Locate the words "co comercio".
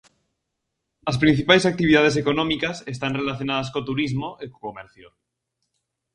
4.51-5.07